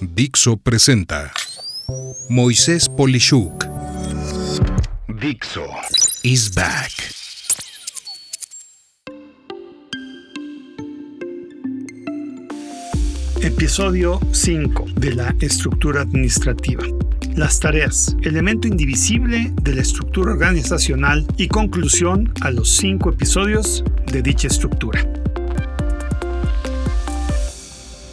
[0.00, 1.30] Dixo presenta
[2.28, 3.66] Moisés Polishuk.
[5.20, 5.66] Dixo
[6.22, 6.90] is back.
[13.42, 16.84] Episodio 5 de la estructura administrativa.
[17.36, 24.22] Las tareas, elemento indivisible de la estructura organizacional y conclusión a los cinco episodios de
[24.22, 25.06] dicha estructura.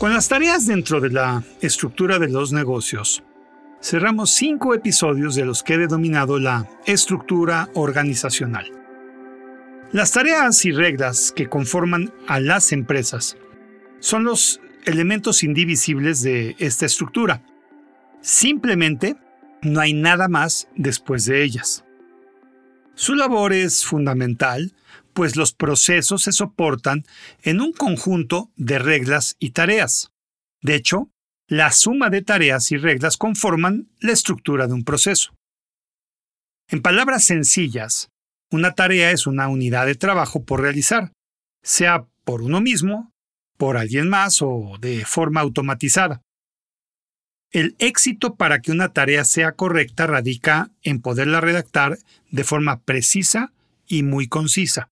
[0.00, 3.22] Con las tareas dentro de la estructura de los negocios,
[3.82, 8.64] cerramos cinco episodios de los que he denominado la estructura organizacional.
[9.92, 13.36] Las tareas y reglas que conforman a las empresas
[13.98, 17.42] son los elementos indivisibles de esta estructura.
[18.22, 19.16] Simplemente
[19.60, 21.84] no hay nada más después de ellas.
[22.94, 24.72] Su labor es fundamental,
[25.12, 27.04] pues los procesos se soportan
[27.42, 30.12] en un conjunto de reglas y tareas.
[30.62, 31.10] De hecho,
[31.46, 35.34] la suma de tareas y reglas conforman la estructura de un proceso.
[36.68, 38.08] En palabras sencillas,
[38.52, 41.12] una tarea es una unidad de trabajo por realizar,
[41.62, 43.12] sea por uno mismo,
[43.56, 46.22] por alguien más o de forma automatizada.
[47.52, 51.98] El éxito para que una tarea sea correcta radica en poderla redactar
[52.30, 53.52] de forma precisa
[53.88, 54.89] y muy concisa.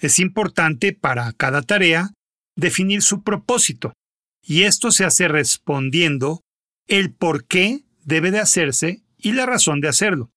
[0.00, 2.10] Es importante para cada tarea
[2.56, 3.92] definir su propósito,
[4.42, 6.40] y esto se hace respondiendo
[6.88, 10.30] el por qué debe de hacerse y la razón de hacerlo.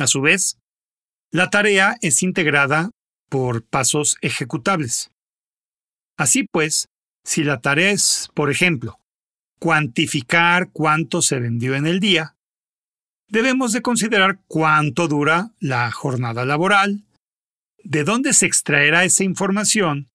[0.00, 0.58] A su vez,
[1.30, 2.90] la tarea es integrada
[3.30, 5.10] por pasos ejecutables.
[6.18, 6.88] Así pues,
[7.24, 8.98] si la tarea es, por ejemplo,
[9.60, 12.34] cuantificar cuánto se vendió en el día,
[13.28, 17.04] debemos de considerar cuánto dura la jornada laboral,
[17.88, 20.08] de dónde se extraerá esa información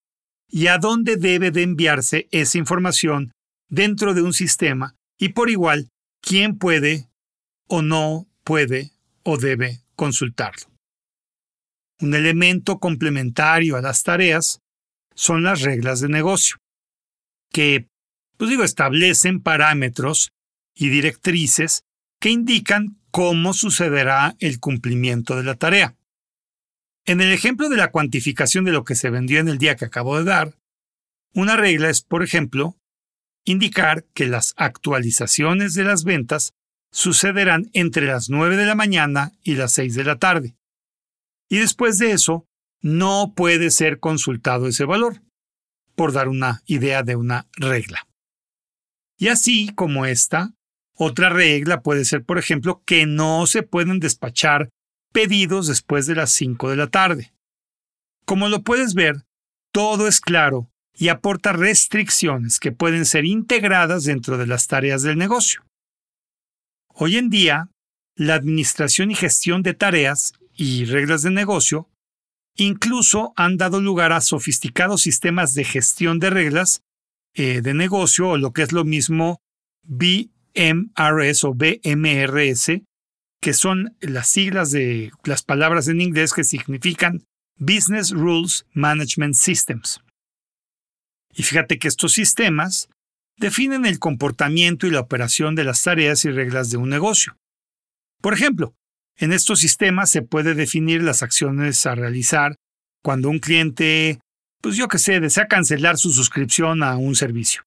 [0.49, 3.31] y a dónde debe de enviarse esa información
[3.69, 5.87] dentro de un sistema y por igual
[6.21, 7.07] quién puede
[7.67, 8.91] o no puede
[9.23, 10.67] o debe consultarlo.
[12.01, 14.59] Un elemento complementario a las tareas
[15.15, 16.57] son las reglas de negocio,
[17.51, 17.87] que,
[18.37, 20.31] pues digo, establecen parámetros
[20.75, 21.83] y directrices
[22.19, 25.95] que indican cómo sucederá el cumplimiento de la tarea.
[27.05, 29.85] En el ejemplo de la cuantificación de lo que se vendió en el día que
[29.85, 30.55] acabo de dar,
[31.33, 32.77] una regla es, por ejemplo,
[33.45, 36.53] indicar que las actualizaciones de las ventas
[36.91, 40.55] sucederán entre las 9 de la mañana y las 6 de la tarde.
[41.49, 42.45] Y después de eso,
[42.81, 45.21] no puede ser consultado ese valor,
[45.95, 48.07] por dar una idea de una regla.
[49.17, 50.53] Y así como esta,
[50.95, 54.69] otra regla puede ser, por ejemplo, que no se pueden despachar
[55.11, 57.33] pedidos después de las 5 de la tarde.
[58.25, 59.23] Como lo puedes ver,
[59.71, 65.17] todo es claro y aporta restricciones que pueden ser integradas dentro de las tareas del
[65.17, 65.65] negocio.
[66.93, 67.69] Hoy en día,
[68.15, 71.89] la administración y gestión de tareas y reglas de negocio
[72.57, 76.81] incluso han dado lugar a sofisticados sistemas de gestión de reglas
[77.33, 79.39] eh, de negocio o lo que es lo mismo
[79.83, 82.81] BMRS o BMRS,
[83.41, 87.23] que son las siglas de las palabras en inglés que significan
[87.57, 90.01] Business Rules Management Systems.
[91.33, 92.89] Y fíjate que estos sistemas
[93.37, 97.35] definen el comportamiento y la operación de las tareas y reglas de un negocio.
[98.21, 98.75] Por ejemplo,
[99.17, 102.55] en estos sistemas se puede definir las acciones a realizar
[103.03, 104.19] cuando un cliente,
[104.61, 107.63] pues yo que sé, desea cancelar su suscripción a un servicio.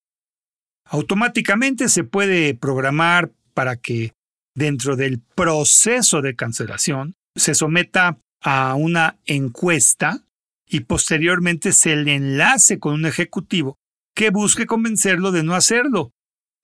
[0.85, 4.13] Automáticamente se puede programar para que
[4.55, 10.23] dentro del proceso de cancelación se someta a una encuesta
[10.67, 13.77] y posteriormente se le enlace con un ejecutivo
[14.15, 16.11] que busque convencerlo de no hacerlo,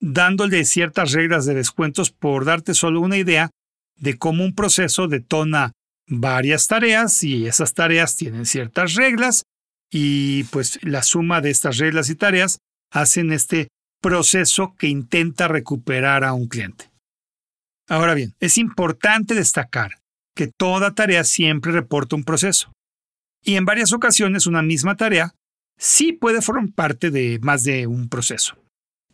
[0.00, 3.50] dándole ciertas reglas de descuentos por darte solo una idea
[3.96, 5.72] de cómo un proceso detona
[6.08, 9.44] varias tareas y esas tareas tienen ciertas reglas
[9.90, 12.58] y pues la suma de estas reglas y tareas
[12.90, 13.68] hacen este
[14.00, 16.91] proceso que intenta recuperar a un cliente.
[17.88, 19.98] Ahora bien, es importante destacar
[20.34, 22.72] que toda tarea siempre reporta un proceso.
[23.44, 25.34] Y en varias ocasiones una misma tarea
[25.78, 28.56] sí puede formar parte de más de un proceso.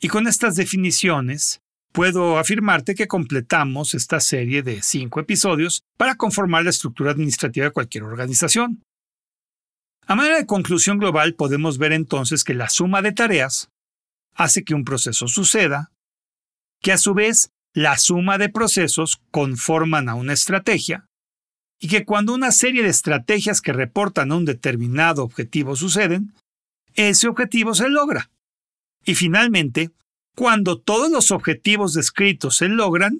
[0.00, 1.60] Y con estas definiciones,
[1.92, 7.72] puedo afirmarte que completamos esta serie de cinco episodios para conformar la estructura administrativa de
[7.72, 8.82] cualquier organización.
[10.06, 13.70] A manera de conclusión global, podemos ver entonces que la suma de tareas
[14.34, 15.90] hace que un proceso suceda,
[16.80, 21.06] que a su vez la suma de procesos conforman a una estrategia
[21.80, 26.34] y que cuando una serie de estrategias que reportan a un determinado objetivo suceden,
[26.94, 28.30] ese objetivo se logra.
[29.04, 29.90] Y finalmente,
[30.38, 33.18] Cuando todos los objetivos descritos se logran,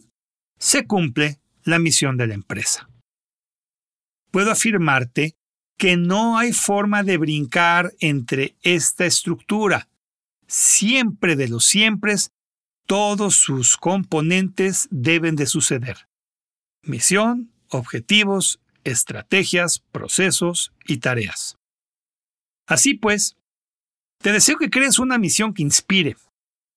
[0.56, 2.88] se cumple la misión de la empresa.
[4.30, 5.34] Puedo afirmarte
[5.76, 9.88] que no hay forma de brincar entre esta estructura.
[10.46, 12.14] Siempre de los siempre,
[12.88, 16.08] todos sus componentes deben de suceder.
[16.82, 21.58] Misión, objetivos, estrategias, procesos y tareas.
[22.66, 23.36] Así pues,
[24.22, 26.16] te deseo que crees una misión que inspire,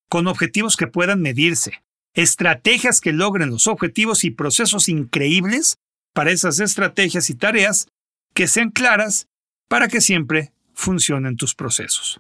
[0.10, 1.82] con objetivos que puedan medirse,
[2.14, 5.78] estrategias que logren los objetivos y procesos increíbles
[6.14, 7.88] para esas estrategias y tareas
[8.34, 9.28] que sean claras
[9.70, 12.20] para que siempre funcionen tus procesos.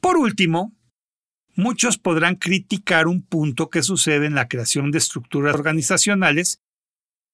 [0.00, 0.74] Por último,
[1.60, 6.58] muchos podrán criticar un punto que sucede en la creación de estructuras organizacionales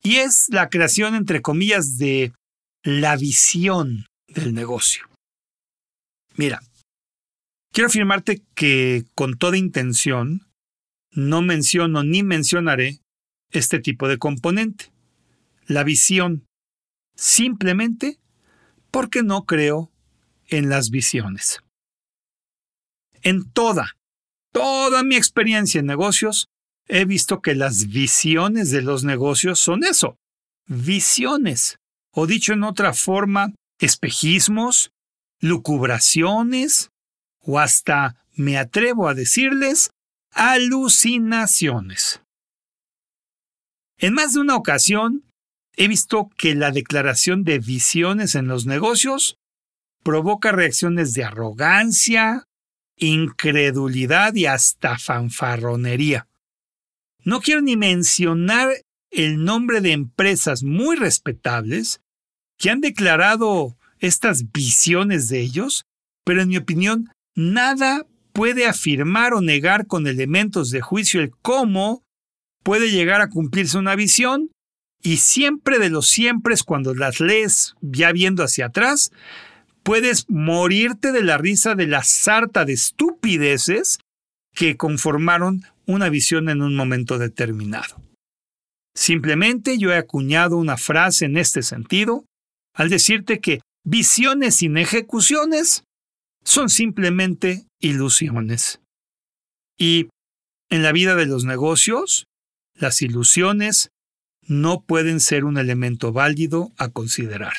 [0.03, 2.33] y es la creación, entre comillas, de
[2.83, 5.09] la visión del negocio.
[6.37, 6.61] Mira,
[7.73, 10.47] quiero afirmarte que con toda intención
[11.13, 13.01] no menciono ni mencionaré
[13.51, 14.93] este tipo de componente,
[15.67, 16.47] la visión,
[17.17, 18.19] simplemente
[18.91, 19.91] porque no creo
[20.49, 21.61] en las visiones.
[23.23, 23.97] En toda,
[24.57, 26.49] toda mi experiencia en negocios,
[26.89, 30.17] he visto que las visiones de los negocios son eso,
[30.67, 31.77] visiones,
[32.11, 34.93] o dicho en otra forma, espejismos,
[35.41, 36.89] lucubraciones,
[37.41, 39.91] o hasta, me atrevo a decirles,
[40.33, 42.23] alucinaciones.
[43.99, 45.23] En más de una ocasión,
[45.77, 49.37] he visto que la declaración de visiones en los negocios
[50.03, 52.45] provoca reacciones de arrogancia,
[52.97, 56.27] incredulidad y hasta fanfarronería.
[57.25, 58.71] No quiero ni mencionar
[59.11, 62.01] el nombre de empresas muy respetables
[62.59, 65.85] que han declarado estas visiones de ellos,
[66.25, 72.03] pero en mi opinión, nada puede afirmar o negar con elementos de juicio el cómo
[72.63, 74.51] puede llegar a cumplirse una visión
[75.03, 79.13] y siempre de los siempre cuando las lees ya viendo hacia atrás,
[79.87, 84.01] puedes morirte de la risa de la sarta de estupideces
[84.53, 88.03] que conformaron una visión en un momento determinado.
[88.97, 92.25] Simplemente yo he acuñado una frase en este sentido
[92.75, 95.85] al decirte que visiones sin ejecuciones
[96.43, 98.81] son simplemente ilusiones.
[99.79, 100.09] Y
[100.69, 102.25] en la vida de los negocios,
[102.75, 103.91] las ilusiones
[104.43, 107.55] no pueden ser un elemento válido a considerar.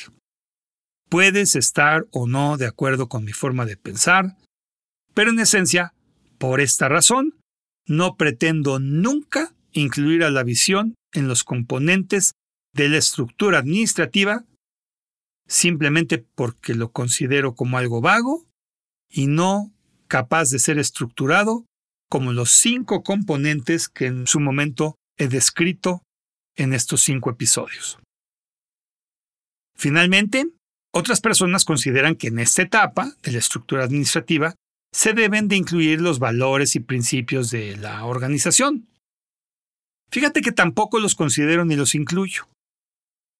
[1.08, 4.36] Puedes estar o no de acuerdo con mi forma de pensar,
[5.14, 5.94] pero en esencia,
[6.38, 7.34] por esta razón,
[7.86, 12.32] no pretendo nunca incluir a la visión en los componentes
[12.74, 14.44] de la estructura administrativa
[15.48, 18.46] simplemente porque lo considero como algo vago
[19.08, 19.72] y no
[20.06, 21.64] capaz de ser estructurado
[22.08, 26.02] como los cinco componentes que en su momento he descrito
[26.56, 27.98] en estos cinco episodios.
[29.74, 30.46] Finalmente,
[30.98, 34.54] otras personas consideran que en esta etapa de la estructura administrativa
[34.92, 38.88] se deben de incluir los valores y principios de la organización.
[40.10, 42.48] Fíjate que tampoco los considero ni los incluyo.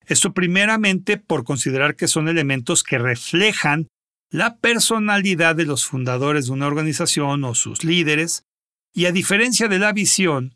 [0.07, 3.89] Esto primeramente por considerar que son elementos que reflejan
[4.31, 8.43] la personalidad de los fundadores de una organización o sus líderes,
[8.95, 10.55] y a diferencia de la visión,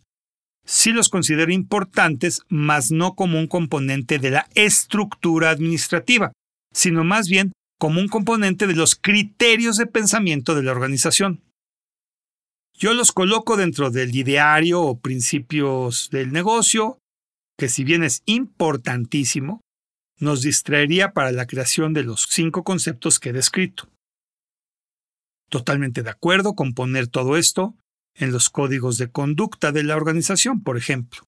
[0.64, 6.32] sí los considero importantes, mas no como un componente de la estructura administrativa,
[6.72, 11.42] sino más bien como un componente de los criterios de pensamiento de la organización.
[12.74, 16.98] Yo los coloco dentro del ideario o principios del negocio,
[17.58, 19.60] que si bien es importantísimo,
[20.18, 23.88] nos distraería para la creación de los cinco conceptos que he descrito.
[25.50, 27.76] Totalmente de acuerdo con poner todo esto
[28.14, 31.22] en los códigos de conducta de la organización, por ejemplo.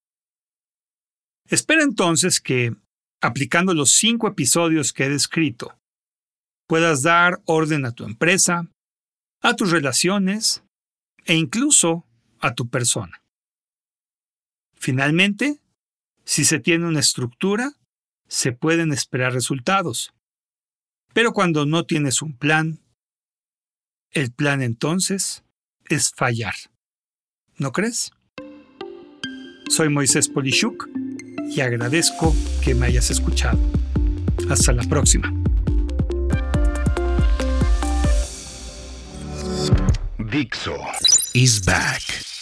[1.48, 2.74] Espera entonces que,
[3.25, 5.78] aplicando los cinco episodios que he descrito,
[6.69, 8.69] puedas dar orden a tu empresa,
[9.40, 10.62] a tus relaciones
[11.25, 12.07] e incluso
[12.40, 13.23] a tu persona.
[14.75, 15.59] Finalmente,
[16.25, 17.73] si se tiene una estructura,
[18.28, 20.12] se pueden esperar resultados.
[21.14, 22.81] Pero cuando no tienes un plan,
[24.11, 25.45] el plan entonces
[25.88, 26.54] es fallar.
[27.57, 28.12] ¿No crees?
[29.71, 30.88] Soy Moisés Polishuk
[31.50, 33.58] y agradezco que me hayas escuchado.
[34.50, 35.32] Hasta la próxima.
[40.18, 40.76] Dixo
[41.32, 42.34] is back.